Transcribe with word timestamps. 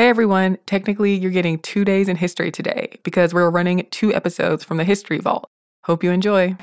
Hey 0.00 0.08
everyone, 0.08 0.56
technically 0.64 1.14
you're 1.14 1.30
getting 1.30 1.58
two 1.58 1.84
days 1.84 2.08
in 2.08 2.16
history 2.16 2.50
today 2.50 2.98
because 3.02 3.34
we're 3.34 3.50
running 3.50 3.86
two 3.90 4.14
episodes 4.14 4.64
from 4.64 4.78
the 4.78 4.84
History 4.84 5.18
Vault. 5.18 5.50
Hope 5.84 6.02
you 6.02 6.10
enjoy. 6.10 6.56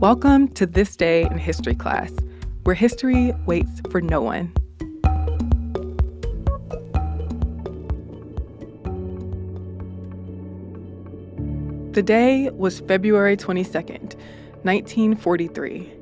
Welcome 0.00 0.48
to 0.54 0.66
This 0.66 0.96
Day 0.96 1.22
in 1.22 1.38
History 1.38 1.76
class, 1.76 2.10
where 2.64 2.74
history 2.74 3.32
waits 3.46 3.80
for 3.92 4.00
no 4.00 4.20
one. 4.20 4.52
The 11.92 12.02
day 12.02 12.50
was 12.50 12.80
February 12.80 13.36
22nd, 13.36 14.16
1943. 14.64 15.92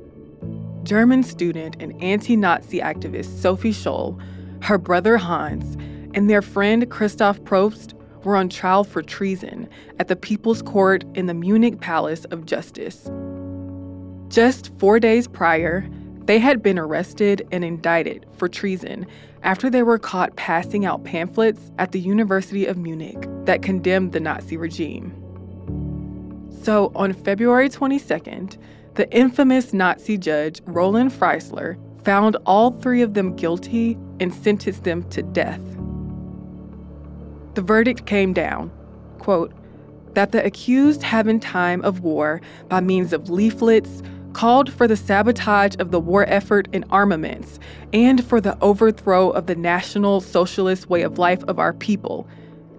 German 0.81 1.21
student 1.21 1.75
and 1.79 2.01
anti 2.01 2.35
Nazi 2.35 2.79
activist 2.79 3.39
Sophie 3.39 3.69
Scholl, 3.69 4.19
her 4.63 4.79
brother 4.79 5.17
Hans, 5.17 5.77
and 6.15 6.29
their 6.29 6.41
friend 6.41 6.89
Christoph 6.89 7.41
Probst 7.41 7.93
were 8.23 8.35
on 8.35 8.49
trial 8.49 8.83
for 8.83 9.03
treason 9.03 9.69
at 9.99 10.07
the 10.07 10.15
People's 10.15 10.61
Court 10.61 11.03
in 11.13 11.27
the 11.27 11.33
Munich 11.33 11.79
Palace 11.79 12.25
of 12.25 12.45
Justice. 12.45 13.11
Just 14.29 14.75
four 14.79 14.99
days 14.99 15.27
prior, 15.27 15.87
they 16.23 16.39
had 16.39 16.63
been 16.63 16.79
arrested 16.79 17.47
and 17.51 17.63
indicted 17.63 18.25
for 18.37 18.49
treason 18.49 19.05
after 19.43 19.69
they 19.69 19.83
were 19.83 19.99
caught 19.99 20.35
passing 20.35 20.85
out 20.85 21.03
pamphlets 21.03 21.71
at 21.77 21.91
the 21.91 21.99
University 21.99 22.65
of 22.65 22.77
Munich 22.77 23.27
that 23.45 23.61
condemned 23.61 24.11
the 24.11 24.19
Nazi 24.19 24.57
regime. 24.57 25.13
So 26.63 26.91
on 26.95 27.13
February 27.13 27.69
22nd, 27.69 28.57
the 28.95 29.11
infamous 29.11 29.71
Nazi 29.71 30.17
judge 30.17 30.61
Roland 30.65 31.11
Freisler 31.11 31.77
found 32.03 32.37
all 32.45 32.71
three 32.71 33.03
of 33.03 33.13
them 33.13 33.35
guilty 33.35 33.97
and 34.19 34.33
sentenced 34.33 34.83
them 34.83 35.07
to 35.09 35.21
death. 35.21 35.61
The 37.55 37.61
verdict 37.61 38.05
came 38.05 38.33
down, 38.33 38.69
quote, 39.19 39.53
that 40.13 40.33
the 40.33 40.43
accused 40.45 41.03
have 41.03 41.27
in 41.27 41.39
time 41.39 41.81
of 41.83 42.01
war 42.01 42.41
by 42.67 42.81
means 42.81 43.13
of 43.13 43.29
leaflets 43.29 44.03
called 44.33 44.71
for 44.71 44.89
the 44.89 44.97
sabotage 44.97 45.75
of 45.79 45.91
the 45.91 45.99
war 45.99 46.25
effort 46.27 46.67
and 46.73 46.83
armaments 46.89 47.57
and 47.93 48.25
for 48.25 48.41
the 48.41 48.61
overthrow 48.61 49.29
of 49.29 49.45
the 49.45 49.55
national 49.55 50.19
socialist 50.19 50.89
way 50.89 51.01
of 51.01 51.17
life 51.17 51.41
of 51.45 51.57
our 51.57 51.71
people 51.71 52.27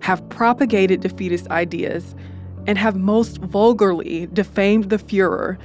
have 0.00 0.28
propagated 0.28 1.00
defeatist 1.00 1.48
ideas 1.48 2.14
and 2.66 2.76
have 2.76 2.96
most 2.96 3.38
vulgarly 3.38 4.26
defamed 4.26 4.90
the 4.90 4.98
Fuhrer, 4.98 5.56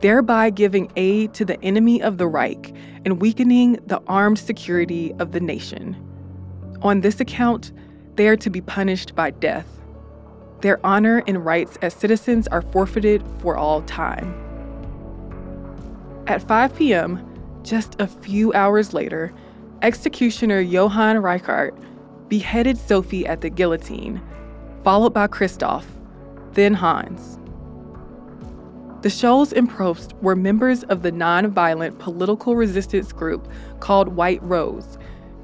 thereby 0.00 0.48
giving 0.48 0.92
aid 0.94 1.34
to 1.34 1.44
the 1.44 1.60
enemy 1.64 2.00
of 2.00 2.18
the 2.18 2.28
Reich 2.28 2.72
and 3.04 3.20
weakening 3.20 3.80
the 3.86 4.00
armed 4.06 4.38
security 4.38 5.12
of 5.18 5.32
the 5.32 5.40
nation. 5.40 5.96
On 6.82 7.00
this 7.00 7.18
account, 7.18 7.72
they 8.16 8.28
are 8.28 8.36
to 8.36 8.50
be 8.50 8.60
punished 8.60 9.14
by 9.14 9.30
death. 9.30 9.66
Their 10.60 10.84
honor 10.84 11.22
and 11.26 11.44
rights 11.44 11.78
as 11.82 11.94
citizens 11.94 12.46
are 12.48 12.62
forfeited 12.62 13.24
for 13.38 13.56
all 13.56 13.82
time. 13.82 14.34
At 16.26 16.46
5 16.46 16.76
p.m., 16.76 17.26
just 17.62 18.00
a 18.00 18.06
few 18.06 18.52
hours 18.52 18.94
later, 18.94 19.32
executioner 19.82 20.60
Johann 20.60 21.18
Reichhart 21.18 21.74
beheaded 22.28 22.78
Sophie 22.78 23.26
at 23.26 23.40
the 23.40 23.50
guillotine, 23.50 24.20
followed 24.84 25.12
by 25.12 25.26
Christoph, 25.26 25.86
then 26.52 26.74
Hans. 26.74 27.38
The 29.02 29.08
Scholls 29.08 29.52
and 29.54 29.68
Probst 29.68 30.12
were 30.20 30.36
members 30.36 30.82
of 30.84 31.02
the 31.02 31.10
nonviolent 31.10 31.98
political 31.98 32.54
resistance 32.54 33.12
group 33.12 33.48
called 33.80 34.08
White 34.08 34.42
Rose, 34.42 34.98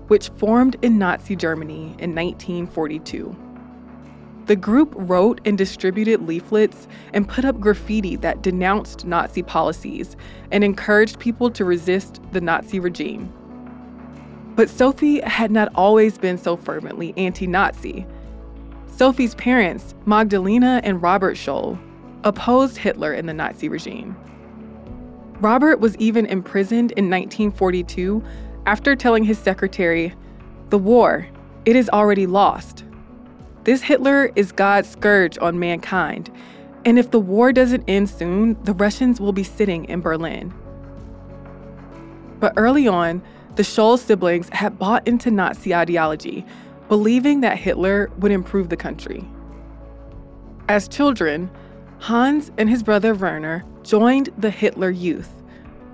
which 0.09 0.29
formed 0.31 0.77
in 0.83 0.99
Nazi 0.99 1.37
Germany 1.37 1.95
in 1.99 2.15
1942. 2.15 3.37
The 4.47 4.57
group 4.57 4.95
wrote 4.97 5.41
and 5.45 5.59
distributed 5.59 6.23
leaflets 6.23 6.87
and 7.13 7.29
put 7.29 7.45
up 7.45 7.59
graffiti 7.59 8.15
that 8.17 8.43
denounced 8.43 9.05
Nazi 9.05 9.43
policies 9.43 10.17
and 10.53 10.63
encouraged 10.63 11.19
people 11.19 11.51
to 11.51 11.65
resist 11.65 12.21
the 12.31 12.41
Nazi 12.41 12.79
regime. 12.79 13.33
But 14.55 14.71
Sophie 14.71 15.21
had 15.21 15.51
not 15.51 15.71
always 15.75 16.17
been 16.17 16.39
so 16.39 16.57
fervently 16.57 17.13
anti 17.17 17.47
Nazi. 17.47 18.07
Sophie's 18.87 19.35
parents, 19.35 19.95
Magdalena 20.07 20.81
and 20.85 21.03
Robert 21.03 21.37
Scholl, 21.37 21.79
opposed 22.23 22.77
Hitler 22.77 23.13
and 23.13 23.29
the 23.29 23.35
Nazi 23.35 23.69
regime. 23.69 24.17
Robert 25.41 25.81
was 25.81 25.97
even 25.97 26.25
imprisoned 26.25 26.93
in 26.93 27.11
1942 27.11 28.25
after 28.67 28.97
telling 28.97 29.25
his 29.25 29.39
secretary, 29.39 30.13
The 30.71 30.79
war, 30.79 31.27
it 31.65 31.77
is 31.77 31.89
already 31.89 32.27
lost. 32.27 32.85
This 33.65 33.83
Hitler 33.83 34.31
is 34.37 34.53
God's 34.53 34.89
scourge 34.89 35.39
on 35.39 35.59
mankind, 35.59 36.31
and 36.85 36.99
if 36.99 37.11
the 37.11 37.21
war 37.21 37.53
doesn't 37.53 37.85
end 37.89 38.11
soon, 38.11 38.63
the 38.65 38.75
Russians 38.75 39.21
will 39.21 39.33
be 39.33 39.43
sitting 39.43 39.87
in 39.87 40.01
Berlin. 40.01 40.53
But 42.39 42.53
early 42.57 42.87
on, 42.87 43.23
the 43.57 43.63
Scholl 43.63 43.99
siblings 43.99 44.49
had 44.51 44.79
bought 44.79 45.09
into 45.09 45.31
Nazi 45.31 45.75
ideology, 45.75 46.45
believing 46.89 47.41
that 47.41 47.59
Hitler 47.59 48.11
would 48.19 48.31
improve 48.31 48.69
the 48.69 48.77
country. 48.77 49.25
As 50.69 50.89
children, 50.89 51.51
Hans 51.99 52.53
and 52.59 52.69
his 52.69 52.83
brother 52.83 53.15
Werner 53.15 53.65
joined 53.83 54.29
the 54.37 54.51
Hitler 54.51 54.91
Youth, 54.91 55.43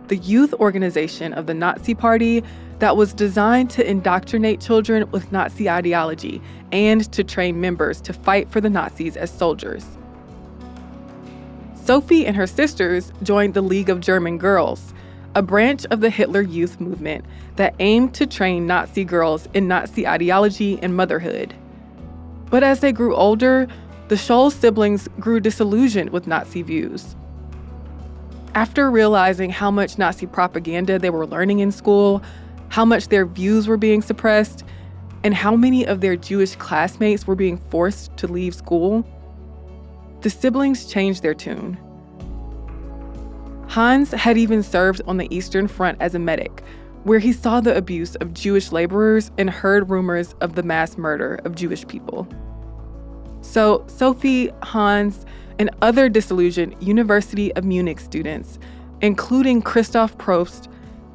the 0.08 0.16
youth 0.16 0.52
organization 0.54 1.32
of 1.32 1.46
the 1.46 1.54
Nazi 1.54 1.94
Party 1.94 2.42
that 2.80 2.96
was 2.96 3.14
designed 3.14 3.70
to 3.70 3.88
indoctrinate 3.88 4.60
children 4.60 5.08
with 5.10 5.30
Nazi 5.30 5.70
ideology 5.70 6.42
and 6.72 7.10
to 7.12 7.22
train 7.22 7.60
members 7.60 8.00
to 8.02 8.12
fight 8.12 8.50
for 8.50 8.60
the 8.60 8.70
Nazis 8.70 9.16
as 9.16 9.30
soldiers. 9.30 9.86
Sophie 11.84 12.26
and 12.26 12.36
her 12.36 12.46
sisters 12.46 13.12
joined 13.22 13.54
the 13.54 13.62
League 13.62 13.88
of 13.88 14.00
German 14.00 14.38
Girls, 14.38 14.94
a 15.34 15.42
branch 15.42 15.84
of 15.86 16.00
the 16.00 16.10
Hitler 16.10 16.42
Youth 16.42 16.80
movement 16.80 17.24
that 17.56 17.74
aimed 17.78 18.14
to 18.14 18.26
train 18.26 18.66
Nazi 18.66 19.04
girls 19.04 19.48
in 19.54 19.68
Nazi 19.68 20.06
ideology 20.06 20.78
and 20.82 20.96
motherhood. 20.96 21.54
But 22.50 22.62
as 22.62 22.80
they 22.80 22.92
grew 22.92 23.14
older, 23.14 23.66
the 24.08 24.14
Scholl 24.14 24.52
siblings 24.52 25.08
grew 25.18 25.40
disillusioned 25.40 26.10
with 26.10 26.26
Nazi 26.26 26.62
views. 26.62 27.16
After 28.54 28.90
realizing 28.90 29.48
how 29.48 29.70
much 29.70 29.96
Nazi 29.96 30.26
propaganda 30.26 30.98
they 30.98 31.08
were 31.08 31.26
learning 31.26 31.60
in 31.60 31.72
school, 31.72 32.22
how 32.68 32.84
much 32.84 33.08
their 33.08 33.24
views 33.24 33.66
were 33.66 33.78
being 33.78 34.02
suppressed, 34.02 34.62
and 35.24 35.34
how 35.34 35.56
many 35.56 35.86
of 35.86 36.02
their 36.02 36.16
Jewish 36.16 36.56
classmates 36.56 37.26
were 37.26 37.34
being 37.34 37.56
forced 37.70 38.14
to 38.18 38.26
leave 38.26 38.54
school, 38.54 39.06
the 40.20 40.28
siblings 40.28 40.84
changed 40.84 41.22
their 41.22 41.34
tune. 41.34 41.78
Hans 43.68 44.10
had 44.10 44.36
even 44.36 44.62
served 44.62 45.00
on 45.06 45.16
the 45.16 45.34
Eastern 45.34 45.66
Front 45.66 45.96
as 46.00 46.14
a 46.14 46.18
medic, 46.18 46.62
where 47.04 47.18
he 47.18 47.32
saw 47.32 47.60
the 47.62 47.74
abuse 47.74 48.16
of 48.16 48.34
Jewish 48.34 48.70
laborers 48.70 49.30
and 49.38 49.48
heard 49.48 49.88
rumors 49.88 50.34
of 50.42 50.56
the 50.56 50.62
mass 50.62 50.98
murder 50.98 51.40
of 51.44 51.54
Jewish 51.54 51.86
people. 51.86 52.28
So, 53.40 53.82
Sophie, 53.86 54.50
Hans, 54.62 55.24
and 55.58 55.70
other 55.82 56.08
disillusioned 56.08 56.74
University 56.80 57.54
of 57.54 57.64
Munich 57.64 58.00
students, 58.00 58.58
including 59.00 59.62
Christoph 59.62 60.16
Probst, 60.18 60.68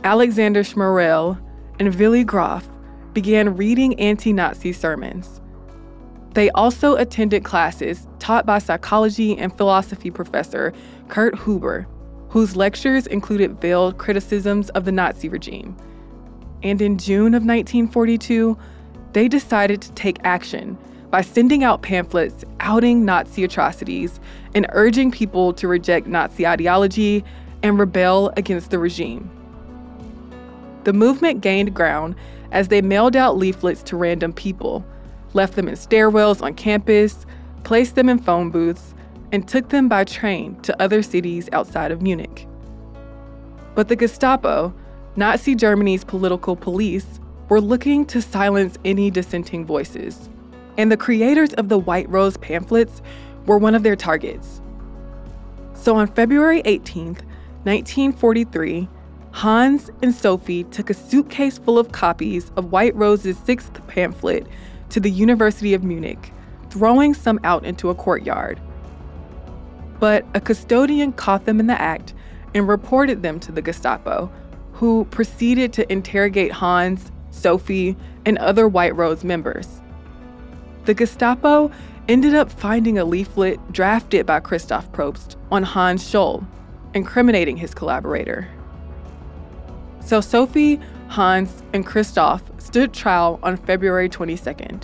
Alexander 0.04 0.64
Schmorell, 0.64 1.40
and 1.80 1.94
Willy 1.96 2.24
Graf, 2.24 2.68
began 3.14 3.56
reading 3.56 4.00
anti 4.00 4.34
Nazi 4.34 4.74
sermons. 4.74 5.42
They 6.34 6.52
also 6.52 6.96
attended 6.96 7.44
classes 7.44 8.08
taught 8.20 8.46
by 8.46 8.60
psychology 8.60 9.36
and 9.38 9.56
philosophy 9.58 10.12
professor 10.12 10.72
Kurt 11.08 11.38
Huber, 11.40 11.88
whose 12.30 12.56
lectures 12.56 13.08
included 13.08 13.60
veiled 13.60 13.98
criticisms 13.98 14.70
of 14.72 14.86
the 14.86 14.92
Nazi 14.92 15.30
regime. 15.30 15.76
And 16.62 16.82
in 16.82 16.98
June 16.98 17.34
of 17.34 17.44
1942, 17.44 18.58
they 19.14 19.28
decided 19.28 19.82
to 19.82 19.92
take 19.94 20.18
action 20.24 20.78
by 21.10 21.22
sending 21.22 21.64
out 21.64 21.82
pamphlets 21.82 22.44
outing 22.60 23.06
Nazi 23.06 23.44
atrocities 23.44 24.20
and 24.54 24.68
urging 24.72 25.12
people 25.12 25.54
to 25.54 25.68
reject 25.68 26.08
Nazi 26.08 26.46
ideology 26.46 27.24
and 27.64 27.80
rebel 27.80 28.32
against 28.38 28.72
the 28.72 28.80
regime. 28.80 29.30
The 30.84 30.94
movement 30.94 31.42
gained 31.42 31.74
ground 31.74 32.16
as 32.52 32.70
they 32.70 32.82
mailed 32.82 33.16
out 33.16 33.38
leaflets 33.38 33.84
to 33.84 33.98
random 33.98 34.34
people, 34.34 34.86
left 35.34 35.56
them 35.56 35.68
in 35.68 35.76
stairwells 35.76 36.42
on 36.42 36.54
campus, 36.54 37.26
placed 37.64 37.96
them 37.96 38.10
in 38.10 38.20
phone 38.20 38.50
booths, 38.50 38.94
and 39.32 39.48
took 39.48 39.70
them 39.70 39.90
by 39.90 40.04
train 40.06 40.60
to 40.62 40.82
other 40.82 41.02
cities 41.02 41.50
outside 41.52 41.92
of 41.92 42.02
Munich. 42.02 42.48
But 43.76 43.90
the 43.90 43.96
Gestapo, 43.96 44.74
Nazi 45.18 45.56
Germany's 45.56 46.06
political 46.06 46.56
police, 46.56 47.20
were 47.50 47.62
looking 47.62 48.06
to 48.06 48.22
silence 48.22 48.78
any 48.86 49.12
dissenting 49.12 49.66
voices 49.66 50.30
and 50.78 50.92
the 50.92 50.98
creators 50.98 51.54
of 51.56 51.70
the 51.70 51.78
White 51.78 52.10
Rose 52.10 52.38
pamphlets 52.38 53.02
were 53.46 53.58
one 53.58 53.76
of 53.76 53.84
their 53.84 53.96
targets. 53.96 54.62
So 55.74 55.96
on 55.96 56.08
February 56.08 56.62
18, 56.66 57.16
1943, 57.64 58.90
Hans 59.32 59.92
and 60.02 60.14
Sophie 60.14 60.64
took 60.66 60.90
a 60.90 60.94
suitcase 60.94 61.58
full 61.58 61.78
of 61.78 61.92
copies 61.92 62.52
of 62.56 62.72
White 62.72 62.96
Rose's 62.96 63.38
sixth 63.38 63.86
pamphlet, 63.88 64.48
to 64.90 65.00
the 65.00 65.12
University 65.12 65.74
of 65.74 65.84
Munich, 65.84 66.32
throwing 66.70 67.14
some 67.14 67.40
out 67.44 67.66
into 67.66 67.90
a 67.90 67.96
courtyard. 67.96 68.60
But 70.00 70.26
a 70.34 70.42
custodian 70.42 71.14
caught 71.14 71.46
them 71.46 71.60
in 71.60 71.68
the 71.68 71.80
act 71.80 72.14
and 72.54 72.68
reported 72.68 73.22
them 73.22 73.40
to 73.42 73.52
the 73.52 73.62
Gestapo, 73.62 74.32
who 74.74 75.06
proceeded 75.06 75.74
to 75.74 75.92
interrogate 75.92 76.52
Hans, 76.52 77.12
Sophie, 77.32 77.98
and 78.26 78.38
other 78.38 78.68
White 78.68 78.96
Rose 78.96 79.24
members. 79.24 79.82
The 80.88 80.94
Gestapo 80.94 81.70
ended 82.08 82.34
up 82.34 82.50
finding 82.50 82.98
a 82.98 83.04
leaflet 83.04 83.60
drafted 83.74 84.26
by 84.26 84.40
Christoph 84.40 84.90
Probst 84.94 85.36
on 85.52 85.64
Hans 85.64 86.02
Scholl, 86.02 86.46
incriminating 86.94 87.58
his 87.58 87.74
collaborator. 87.74 88.48
So 90.00 90.22
Sophie, 90.22 90.80
Hans, 91.10 91.62
and 91.74 91.86
Christoph 91.86 92.42
stood 92.58 92.94
trial 92.94 93.38
on 93.44 93.58
February 93.58 94.08
22nd. 94.08 94.84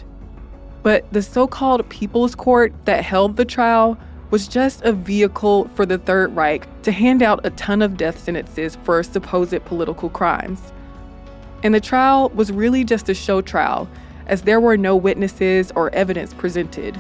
But 0.82 1.10
the 1.14 1.22
so 1.22 1.48
called 1.48 1.88
People's 1.88 2.36
Court 2.36 2.74
that 2.84 3.06
held 3.06 3.38
the 3.38 3.46
trial 3.46 3.98
was 4.30 4.50
just 4.50 4.82
a 4.82 4.92
vehicle 4.92 5.70
for 5.70 5.86
the 5.86 6.00
Third 6.00 6.36
Reich 6.36 6.68
to 6.82 6.92
hand 6.92 7.24
out 7.24 7.46
a 7.46 7.50
ton 7.52 7.82
of 7.82 7.96
death 7.96 8.20
sentences 8.20 8.78
for 8.84 9.02
supposed 9.04 9.64
political 9.64 10.10
crimes. 10.10 10.74
And 11.64 11.74
the 11.74 11.80
trial 11.80 12.28
was 12.32 12.52
really 12.52 12.84
just 12.84 13.08
a 13.08 13.14
show 13.14 13.40
trial, 13.40 13.88
as 14.28 14.42
there 14.42 14.60
were 14.60 14.78
no 14.78 14.96
witnesses 14.96 15.72
or 15.76 15.94
evidence 15.94 16.34
presented. 16.34 17.00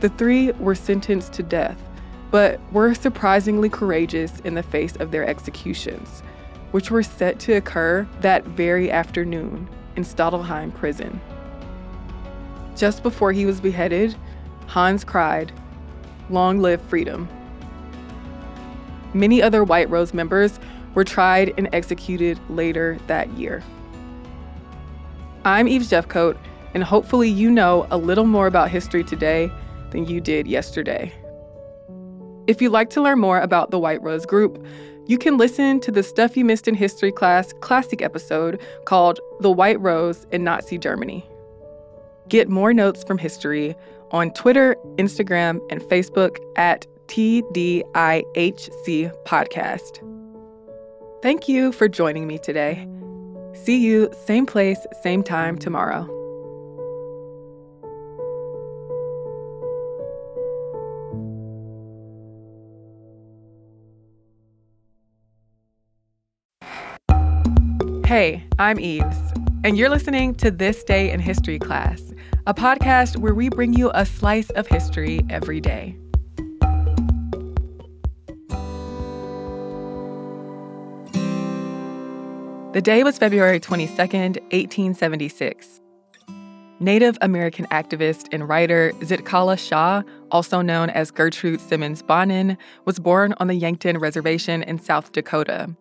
The 0.00 0.08
three 0.10 0.50
were 0.52 0.74
sentenced 0.74 1.32
to 1.34 1.42
death, 1.42 1.80
but 2.30 2.60
were 2.72 2.94
surprisingly 2.94 3.68
courageous 3.68 4.40
in 4.40 4.54
the 4.54 4.62
face 4.62 4.96
of 4.96 5.10
their 5.10 5.26
executions, 5.26 6.22
which 6.72 6.90
were 6.90 7.02
set 7.02 7.38
to 7.40 7.52
occur 7.52 8.08
that 8.20 8.44
very 8.44 8.90
afternoon 8.90 9.68
in 9.96 10.02
Stadelheim 10.02 10.74
prison. 10.74 11.20
Just 12.74 13.02
before 13.02 13.32
he 13.32 13.46
was 13.46 13.60
beheaded, 13.60 14.16
Hans 14.66 15.04
cried, 15.04 15.52
Long 16.30 16.58
live 16.60 16.80
freedom. 16.82 17.28
Many 19.12 19.42
other 19.42 19.62
White 19.62 19.90
Rose 19.90 20.14
members 20.14 20.58
were 20.94 21.04
tried 21.04 21.52
and 21.58 21.68
executed 21.72 22.40
later 22.48 22.98
that 23.06 23.30
year. 23.32 23.62
I'm 25.44 25.66
Eve 25.66 25.82
Jeffcoat, 25.82 26.38
and 26.72 26.84
hopefully, 26.84 27.28
you 27.28 27.50
know 27.50 27.88
a 27.90 27.98
little 27.98 28.26
more 28.26 28.46
about 28.46 28.70
history 28.70 29.02
today 29.02 29.50
than 29.90 30.06
you 30.06 30.20
did 30.20 30.46
yesterday. 30.46 31.12
If 32.46 32.62
you'd 32.62 32.70
like 32.70 32.90
to 32.90 33.02
learn 33.02 33.18
more 33.18 33.40
about 33.40 33.72
the 33.72 33.78
White 33.78 34.00
Rose 34.02 34.24
Group, 34.24 34.64
you 35.06 35.18
can 35.18 35.38
listen 35.38 35.80
to 35.80 35.90
the 35.90 36.04
Stuff 36.04 36.36
You 36.36 36.44
Missed 36.44 36.68
in 36.68 36.76
History 36.76 37.10
class 37.10 37.52
classic 37.60 38.02
episode 38.02 38.60
called 38.84 39.18
The 39.40 39.50
White 39.50 39.80
Rose 39.80 40.28
in 40.30 40.44
Nazi 40.44 40.78
Germany. 40.78 41.28
Get 42.28 42.48
more 42.48 42.72
notes 42.72 43.02
from 43.02 43.18
history 43.18 43.74
on 44.12 44.30
Twitter, 44.34 44.76
Instagram, 44.96 45.60
and 45.72 45.80
Facebook 45.82 46.36
at 46.56 46.86
TDIHC 47.08 47.82
Podcast. 49.24 50.08
Thank 51.20 51.48
you 51.48 51.72
for 51.72 51.88
joining 51.88 52.28
me 52.28 52.38
today. 52.38 52.88
See 53.54 53.78
you 53.78 54.10
same 54.26 54.46
place, 54.46 54.86
same 55.02 55.22
time 55.22 55.58
tomorrow. 55.58 56.08
Hey, 68.04 68.44
I'm 68.58 68.78
Eves, 68.78 69.16
and 69.64 69.78
you're 69.78 69.88
listening 69.88 70.34
to 70.36 70.50
This 70.50 70.84
Day 70.84 71.10
in 71.10 71.20
History 71.20 71.58
class 71.58 72.12
a 72.46 72.54
podcast 72.54 73.16
where 73.16 73.34
we 73.34 73.48
bring 73.48 73.72
you 73.72 73.90
a 73.94 74.04
slice 74.04 74.50
of 74.50 74.66
history 74.66 75.20
every 75.30 75.60
day. 75.60 75.96
The 82.72 82.80
day 82.80 83.04
was 83.04 83.18
February 83.18 83.60
22nd, 83.60 84.40
1876. 84.50 85.82
Native 86.80 87.18
American 87.20 87.66
activist 87.66 88.28
and 88.32 88.48
writer 88.48 88.92
Zitkála-Šá, 89.00 90.02
also 90.30 90.62
known 90.62 90.88
as 90.88 91.10
Gertrude 91.10 91.60
Simmons 91.60 92.00
Bonin, 92.00 92.56
was 92.86 92.98
born 92.98 93.34
on 93.36 93.48
the 93.48 93.54
Yankton 93.54 93.98
Reservation 93.98 94.62
in 94.62 94.78
South 94.78 95.12
Dakota. 95.12 95.76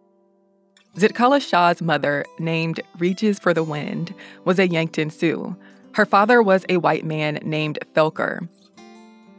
Zitkála-Šá's 0.97 1.81
mother, 1.81 2.25
named 2.39 2.81
Reaches 2.99 3.39
for 3.39 3.53
the 3.53 3.63
Wind, 3.63 4.13
was 4.43 4.59
a 4.59 4.67
Yankton 4.67 5.11
Sioux, 5.11 5.55
her 5.93 6.05
father 6.05 6.41
was 6.41 6.65
a 6.67 6.75
white 6.75 7.05
man 7.05 7.39
named 7.41 7.79
Felker. 7.93 8.49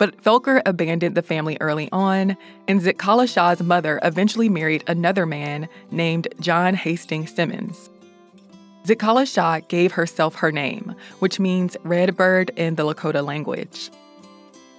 But 0.02 0.20
Felker 0.20 0.60
abandoned 0.66 1.14
the 1.14 1.22
family 1.22 1.56
early 1.60 1.88
on, 1.92 2.36
and 2.66 2.80
Zitkála-Šá's 2.80 3.62
mother 3.62 4.00
eventually 4.02 4.48
married 4.48 4.82
another 4.88 5.26
man 5.26 5.68
named 5.92 6.26
John 6.40 6.74
Hastings 6.74 7.32
Simmons. 7.32 7.88
Zitkála-Šá 8.84 9.68
gave 9.68 9.92
herself 9.92 10.34
her 10.34 10.50
name, 10.50 10.96
which 11.20 11.38
means 11.38 11.76
red 11.84 12.16
bird 12.16 12.50
in 12.56 12.74
the 12.74 12.82
Lakota 12.82 13.24
language. 13.24 13.92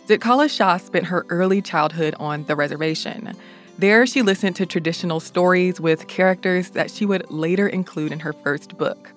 Zitkála-Šá 0.08 0.82
spent 0.82 1.06
her 1.06 1.26
early 1.30 1.62
childhood 1.62 2.16
on 2.20 2.44
the 2.44 2.58
reservation. 2.58 3.34
There, 3.78 4.06
she 4.06 4.24
listened 4.24 4.58
to 4.58 4.66
traditional 4.66 5.22
stories 5.22 5.80
with 5.80 6.08
characters 6.08 6.72
that 6.72 6.92
she 6.92 7.06
would 7.06 7.32
later 7.32 7.70
include 7.70 8.12
in 8.12 8.20
her 8.20 8.34
first 8.34 8.78
book. 8.78 9.14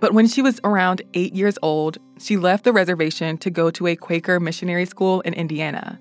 But 0.00 0.14
when 0.14 0.26
she 0.26 0.40
was 0.42 0.60
around 0.64 1.02
eight 1.12 1.34
years 1.34 1.58
old, 1.62 1.98
she 2.18 2.36
left 2.36 2.64
the 2.64 2.72
reservation 2.72 3.36
to 3.38 3.50
go 3.50 3.70
to 3.70 3.86
a 3.86 3.96
Quaker 3.96 4.40
missionary 4.40 4.86
school 4.86 5.20
in 5.20 5.34
Indiana. 5.34 6.00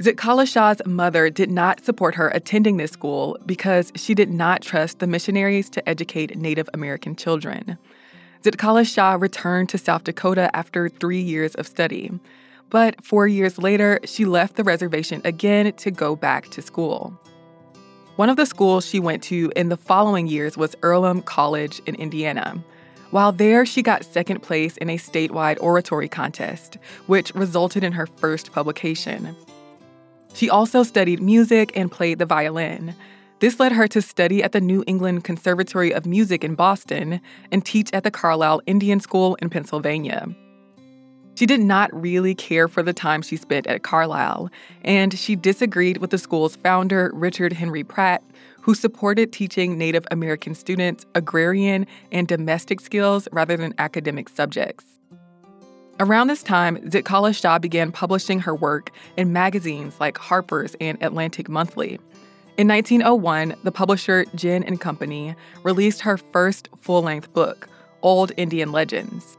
Zitkála-Šá's 0.00 0.82
mother 0.86 1.30
did 1.30 1.50
not 1.50 1.84
support 1.84 2.16
her 2.16 2.28
attending 2.30 2.76
this 2.76 2.90
school 2.90 3.38
because 3.46 3.92
she 3.94 4.14
did 4.14 4.30
not 4.30 4.62
trust 4.62 4.98
the 4.98 5.06
missionaries 5.06 5.70
to 5.70 5.88
educate 5.88 6.36
Native 6.36 6.68
American 6.74 7.14
children. 7.14 7.78
Zitkála-Šá 8.42 9.20
returned 9.20 9.68
to 9.68 9.78
South 9.78 10.02
Dakota 10.02 10.54
after 10.56 10.88
three 10.88 11.20
years 11.20 11.54
of 11.54 11.68
study. 11.68 12.10
But 12.70 13.04
four 13.04 13.28
years 13.28 13.58
later, 13.58 14.00
she 14.04 14.24
left 14.24 14.56
the 14.56 14.64
reservation 14.64 15.20
again 15.24 15.72
to 15.74 15.90
go 15.92 16.16
back 16.16 16.48
to 16.48 16.62
school. 16.62 17.16
One 18.16 18.30
of 18.30 18.36
the 18.36 18.46
schools 18.46 18.86
she 18.86 18.98
went 18.98 19.22
to 19.24 19.52
in 19.54 19.68
the 19.68 19.76
following 19.76 20.26
years 20.26 20.56
was 20.56 20.74
Earlham 20.82 21.22
College 21.22 21.80
in 21.86 21.94
Indiana. 21.94 22.62
While 23.12 23.32
there, 23.32 23.66
she 23.66 23.82
got 23.82 24.06
second 24.06 24.40
place 24.42 24.78
in 24.78 24.88
a 24.88 24.96
statewide 24.96 25.58
oratory 25.60 26.08
contest, 26.08 26.78
which 27.06 27.34
resulted 27.34 27.84
in 27.84 27.92
her 27.92 28.06
first 28.06 28.52
publication. 28.52 29.36
She 30.32 30.48
also 30.48 30.82
studied 30.82 31.20
music 31.20 31.76
and 31.76 31.92
played 31.92 32.18
the 32.18 32.24
violin. 32.24 32.94
This 33.40 33.60
led 33.60 33.72
her 33.72 33.86
to 33.88 34.00
study 34.00 34.42
at 34.42 34.52
the 34.52 34.62
New 34.62 34.82
England 34.86 35.24
Conservatory 35.24 35.92
of 35.92 36.06
Music 36.06 36.42
in 36.42 36.54
Boston 36.54 37.20
and 37.50 37.62
teach 37.62 37.90
at 37.92 38.02
the 38.02 38.10
Carlisle 38.10 38.62
Indian 38.64 38.98
School 38.98 39.34
in 39.42 39.50
Pennsylvania. 39.50 40.34
She 41.34 41.44
did 41.44 41.60
not 41.60 41.90
really 41.92 42.34
care 42.34 42.66
for 42.66 42.82
the 42.82 42.94
time 42.94 43.20
she 43.20 43.36
spent 43.36 43.66
at 43.66 43.82
Carlisle, 43.82 44.50
and 44.82 45.12
she 45.12 45.36
disagreed 45.36 45.98
with 45.98 46.10
the 46.10 46.18
school's 46.18 46.56
founder, 46.56 47.10
Richard 47.12 47.52
Henry 47.52 47.84
Pratt, 47.84 48.22
who 48.62 48.74
supported 48.74 49.32
teaching 49.32 49.76
Native 49.76 50.06
American 50.10 50.54
students 50.54 51.04
agrarian 51.14 51.86
and 52.10 52.26
domestic 52.26 52.80
skills 52.80 53.28
rather 53.30 53.56
than 53.56 53.74
academic 53.78 54.28
subjects. 54.28 54.84
Around 56.00 56.28
this 56.28 56.42
time, 56.42 56.78
Zitkála-Šá 56.78 57.60
began 57.60 57.92
publishing 57.92 58.40
her 58.40 58.54
work 58.54 58.90
in 59.16 59.32
magazines 59.32 60.00
like 60.00 60.16
Harper's 60.16 60.74
and 60.80 61.00
Atlantic 61.02 61.48
Monthly. 61.48 62.00
In 62.56 62.66
1901, 62.68 63.54
the 63.62 63.72
publisher 63.72 64.24
Ginn 64.34 64.64
and 64.64 64.80
Company 64.80 65.34
released 65.62 66.00
her 66.00 66.16
first 66.16 66.68
full-length 66.80 67.32
book, 67.32 67.68
Old 68.02 68.32
Indian 68.36 68.72
Legends. 68.72 69.36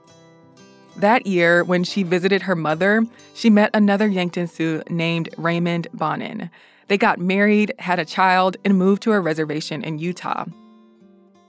That 0.97 1.25
year, 1.25 1.63
when 1.63 1.83
she 1.83 2.03
visited 2.03 2.43
her 2.43 2.55
mother, 2.55 3.05
she 3.33 3.49
met 3.49 3.71
another 3.73 4.07
Yankton 4.07 4.47
Sioux 4.47 4.83
named 4.89 5.29
Raymond 5.37 5.87
Bonin, 5.93 6.49
they 6.87 6.97
got 6.97 7.19
married, 7.19 7.73
had 7.79 7.99
a 7.99 8.05
child, 8.05 8.57
and 8.63 8.77
moved 8.77 9.01
to 9.03 9.13
a 9.13 9.19
reservation 9.19 9.83
in 9.83 9.99
Utah. 9.99 10.45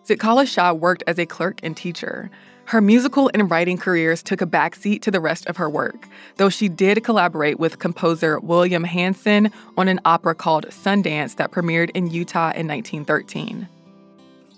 Zitkála-Šá 0.07 0.79
worked 0.79 1.03
as 1.07 1.19
a 1.19 1.27
clerk 1.27 1.61
and 1.63 1.77
teacher. 1.77 2.31
Her 2.67 2.81
musical 2.81 3.31
and 3.35 3.51
writing 3.51 3.77
careers 3.77 4.23
took 4.23 4.41
a 4.41 4.47
backseat 4.47 5.03
to 5.03 5.11
the 5.11 5.21
rest 5.21 5.47
of 5.47 5.57
her 5.57 5.69
work, 5.69 6.09
though 6.37 6.49
she 6.49 6.69
did 6.69 7.05
collaborate 7.05 7.59
with 7.59 7.79
composer 7.79 8.39
William 8.41 8.85
Hanson 8.85 9.51
on 9.77 9.89
an 9.89 10.01
opera 10.05 10.35
called 10.35 10.67
Sundance 10.69 11.37
that 11.37 11.51
premiered 11.51 11.91
in 11.91 12.11
Utah 12.11 12.53
in 12.55 12.67
1913. 12.67 13.69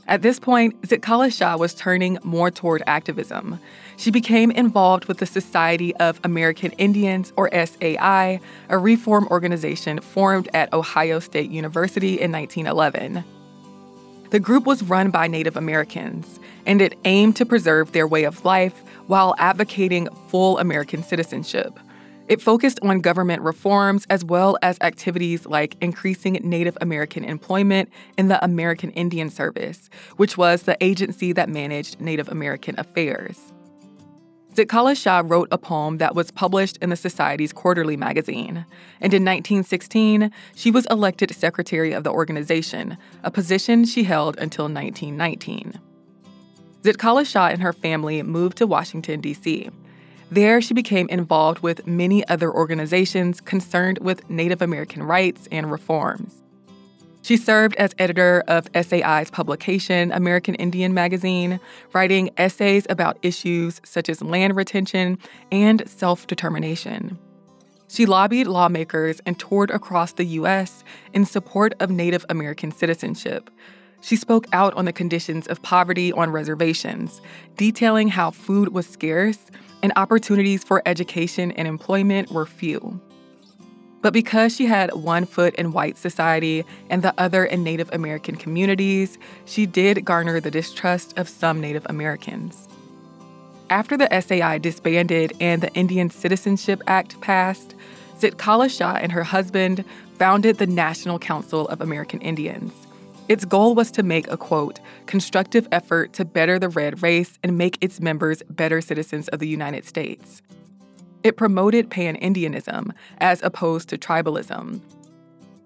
At 0.08 0.22
this 0.22 0.38
point, 0.38 0.80
Zitkála-Šá 0.82 1.58
was 1.58 1.74
turning 1.74 2.18
more 2.22 2.50
toward 2.50 2.82
activism. 2.86 3.58
She 3.96 4.12
became 4.12 4.52
involved 4.52 5.06
with 5.06 5.18
the 5.18 5.26
Society 5.26 5.96
of 5.96 6.20
American 6.22 6.70
Indians, 6.72 7.32
or 7.36 7.50
SAI, 7.52 8.40
a 8.68 8.78
reform 8.78 9.26
organization 9.30 9.98
formed 9.98 10.48
at 10.54 10.72
Ohio 10.72 11.18
State 11.18 11.50
University 11.50 12.20
in 12.20 12.30
1911. 12.30 13.24
The 14.30 14.40
group 14.40 14.64
was 14.64 14.82
run 14.82 15.10
by 15.10 15.26
Native 15.26 15.56
Americans, 15.56 16.38
and 16.66 16.80
it 16.80 16.98
aimed 17.04 17.36
to 17.36 17.46
preserve 17.46 17.92
their 17.92 18.06
way 18.06 18.24
of 18.24 18.44
life 18.44 18.82
while 19.06 19.34
advocating 19.38 20.08
full 20.28 20.58
American 20.58 21.02
citizenship. 21.02 21.78
It 22.28 22.42
focused 22.42 22.80
on 22.82 23.00
government 23.00 23.42
reforms 23.42 24.04
as 24.10 24.24
well 24.24 24.58
as 24.60 24.78
activities 24.80 25.46
like 25.46 25.76
increasing 25.80 26.34
Native 26.42 26.76
American 26.80 27.24
employment 27.24 27.88
in 28.18 28.26
the 28.26 28.44
American 28.44 28.90
Indian 28.90 29.30
Service, 29.30 29.88
which 30.16 30.36
was 30.36 30.62
the 30.62 30.76
agency 30.82 31.32
that 31.32 31.48
managed 31.48 32.00
Native 32.00 32.28
American 32.28 32.74
affairs. 32.80 33.52
Zitkála-Šá 34.54 35.28
wrote 35.30 35.48
a 35.52 35.58
poem 35.58 35.98
that 35.98 36.14
was 36.14 36.30
published 36.30 36.78
in 36.78 36.88
the 36.88 36.96
Society's 36.96 37.52
quarterly 37.52 37.96
magazine. 37.96 38.64
And 39.00 39.12
in 39.12 39.22
1916, 39.22 40.32
she 40.54 40.70
was 40.70 40.86
elected 40.86 41.30
secretary 41.32 41.92
of 41.92 42.04
the 42.04 42.10
organization, 42.10 42.96
a 43.22 43.30
position 43.30 43.84
she 43.84 44.02
held 44.02 44.36
until 44.38 44.64
1919. 44.64 45.78
Zitkála-Šá 46.82 47.52
and 47.52 47.62
her 47.62 47.72
family 47.72 48.22
moved 48.22 48.56
to 48.58 48.66
Washington, 48.66 49.20
D.C. 49.20 49.70
There, 50.30 50.60
she 50.60 50.74
became 50.74 51.08
involved 51.08 51.60
with 51.60 51.86
many 51.86 52.26
other 52.28 52.52
organizations 52.52 53.40
concerned 53.40 53.98
with 54.00 54.28
Native 54.28 54.60
American 54.60 55.02
rights 55.02 55.48
and 55.52 55.70
reforms. 55.70 56.42
She 57.22 57.36
served 57.36 57.74
as 57.76 57.92
editor 57.98 58.44
of 58.46 58.68
SAI's 58.74 59.30
publication, 59.30 60.12
American 60.12 60.54
Indian 60.56 60.94
Magazine, 60.94 61.58
writing 61.92 62.30
essays 62.36 62.86
about 62.88 63.18
issues 63.22 63.80
such 63.84 64.08
as 64.08 64.22
land 64.22 64.54
retention 64.54 65.18
and 65.50 65.88
self 65.88 66.26
determination. 66.26 67.18
She 67.88 68.06
lobbied 68.06 68.46
lawmakers 68.46 69.20
and 69.26 69.38
toured 69.38 69.70
across 69.70 70.12
the 70.12 70.24
U.S. 70.24 70.84
in 71.14 71.24
support 71.24 71.74
of 71.80 71.90
Native 71.90 72.24
American 72.28 72.72
citizenship. 72.72 73.50
She 74.00 74.16
spoke 74.16 74.46
out 74.52 74.74
on 74.74 74.84
the 74.84 74.92
conditions 74.92 75.46
of 75.46 75.62
poverty 75.62 76.12
on 76.12 76.30
reservations, 76.30 77.20
detailing 77.56 78.08
how 78.08 78.30
food 78.30 78.68
was 78.68 78.86
scarce 78.86 79.38
and 79.86 79.92
opportunities 79.94 80.64
for 80.64 80.82
education 80.84 81.52
and 81.52 81.68
employment 81.68 82.32
were 82.32 82.44
few. 82.44 83.00
But 84.02 84.12
because 84.12 84.52
she 84.52 84.66
had 84.66 84.92
one 84.94 85.26
foot 85.26 85.54
in 85.54 85.70
white 85.70 85.96
society 85.96 86.64
and 86.90 87.02
the 87.02 87.14
other 87.18 87.44
in 87.44 87.62
Native 87.62 87.88
American 87.92 88.34
communities, 88.34 89.16
she 89.44 89.64
did 89.64 90.04
garner 90.04 90.40
the 90.40 90.50
distrust 90.50 91.16
of 91.16 91.28
some 91.28 91.60
Native 91.60 91.86
Americans. 91.88 92.66
After 93.70 93.96
the 93.96 94.08
SAI 94.20 94.58
disbanded 94.58 95.34
and 95.38 95.62
the 95.62 95.72
Indian 95.74 96.10
Citizenship 96.10 96.82
Act 96.88 97.20
passed, 97.20 97.76
Zitkála-Šá 98.18 99.00
and 99.00 99.12
her 99.12 99.22
husband 99.22 99.84
founded 100.18 100.58
the 100.58 100.66
National 100.66 101.20
Council 101.20 101.68
of 101.68 101.80
American 101.80 102.20
Indians. 102.22 102.72
Its 103.28 103.44
goal 103.44 103.74
was 103.74 103.90
to 103.90 104.02
make 104.02 104.30
a 104.30 104.36
quote, 104.36 104.78
constructive 105.06 105.66
effort 105.72 106.12
to 106.12 106.24
better 106.24 106.58
the 106.58 106.68
red 106.68 107.02
race 107.02 107.38
and 107.42 107.58
make 107.58 107.76
its 107.80 108.00
members 108.00 108.42
better 108.50 108.80
citizens 108.80 109.28
of 109.28 109.40
the 109.40 109.48
United 109.48 109.84
States. 109.84 110.42
It 111.24 111.36
promoted 111.36 111.90
pan 111.90 112.16
Indianism 112.16 112.92
as 113.18 113.42
opposed 113.42 113.88
to 113.88 113.98
tribalism. 113.98 114.80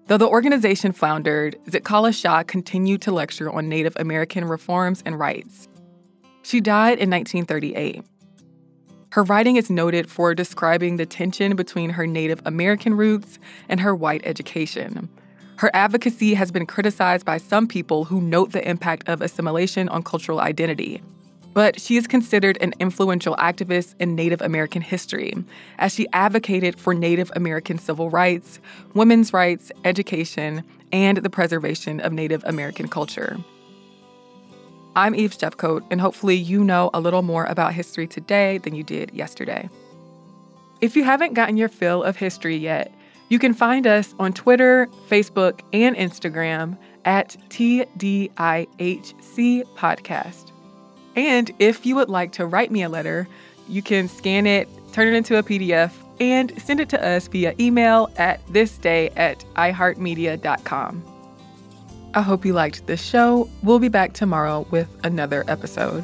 Though 0.07 0.17
the 0.17 0.27
organization 0.27 0.91
floundered, 0.91 1.55
Zitkála-Šá 1.67 2.47
continued 2.47 3.01
to 3.03 3.11
lecture 3.11 3.51
on 3.51 3.69
Native 3.69 3.95
American 3.97 4.45
reforms 4.45 5.03
and 5.05 5.19
rights. 5.19 5.67
She 6.41 6.61
died 6.61 6.97
in 6.97 7.11
1938. 7.11 8.03
Her 9.11 9.23
writing 9.23 9.57
is 9.57 9.69
noted 9.69 10.09
for 10.09 10.33
describing 10.33 10.97
the 10.97 11.05
tension 11.05 11.55
between 11.55 11.91
her 11.91 12.07
Native 12.07 12.41
American 12.45 12.95
roots 12.95 13.37
and 13.69 13.79
her 13.81 13.93
white 13.93 14.21
education. 14.23 15.09
Her 15.61 15.69
advocacy 15.75 16.33
has 16.33 16.49
been 16.49 16.65
criticized 16.65 17.23
by 17.23 17.37
some 17.37 17.67
people 17.67 18.05
who 18.05 18.19
note 18.19 18.51
the 18.51 18.67
impact 18.67 19.07
of 19.07 19.21
assimilation 19.21 19.87
on 19.89 20.01
cultural 20.01 20.39
identity 20.39 21.03
but 21.53 21.79
she 21.79 21.97
is 21.97 22.07
considered 22.07 22.57
an 22.61 22.73
influential 22.79 23.35
activist 23.35 23.93
in 23.99 24.15
Native 24.15 24.41
American 24.41 24.81
history, 24.81 25.33
as 25.79 25.93
she 25.93 26.07
advocated 26.13 26.79
for 26.79 26.93
Native 26.93 27.29
American 27.35 27.77
civil 27.77 28.09
rights, 28.09 28.59
women's 28.93 29.33
rights, 29.33 29.69
education, 29.83 30.63
and 30.93 31.17
the 31.17 31.29
preservation 31.29 31.99
of 31.99 32.13
Native 32.13 32.41
American 32.45 32.87
culture. 32.87 33.37
I'm 34.95 35.13
Eve 35.13 35.37
Jeffcoat, 35.37 35.85
and 35.91 35.99
hopefully, 35.99 36.37
you 36.37 36.63
know 36.63 36.89
a 36.93 37.01
little 37.01 37.21
more 37.21 37.43
about 37.43 37.73
history 37.73 38.07
today 38.07 38.57
than 38.59 38.73
you 38.73 38.83
did 38.83 39.11
yesterday. 39.13 39.69
If 40.79 40.95
you 40.95 41.03
haven't 41.03 41.33
gotten 41.33 41.57
your 41.57 41.69
fill 41.69 42.01
of 42.01 42.15
history 42.15 42.55
yet, 42.55 42.93
you 43.31 43.39
can 43.39 43.53
find 43.53 43.87
us 43.87 44.13
on 44.19 44.33
Twitter, 44.33 44.89
Facebook, 45.07 45.61
and 45.71 45.95
Instagram 45.95 46.77
at 47.05 47.37
TDIHC 47.47 48.27
Podcast. 49.77 50.51
And 51.15 51.49
if 51.57 51.85
you 51.85 51.95
would 51.95 52.09
like 52.09 52.33
to 52.33 52.45
write 52.45 52.71
me 52.71 52.83
a 52.83 52.89
letter, 52.89 53.29
you 53.69 53.81
can 53.81 54.09
scan 54.09 54.45
it, 54.45 54.67
turn 54.91 55.07
it 55.07 55.13
into 55.13 55.37
a 55.37 55.43
PDF, 55.43 55.93
and 56.19 56.51
send 56.61 56.81
it 56.81 56.89
to 56.89 57.01
us 57.01 57.29
via 57.29 57.55
email 57.57 58.11
at 58.17 58.45
thisday 58.47 59.13
at 59.15 59.39
iheartmedia.com. 59.55 61.01
I 62.13 62.21
hope 62.21 62.45
you 62.45 62.51
liked 62.51 62.85
this 62.85 63.01
show. 63.01 63.49
We'll 63.63 63.79
be 63.79 63.87
back 63.87 64.11
tomorrow 64.11 64.67
with 64.71 64.89
another 65.05 65.45
episode. 65.47 66.03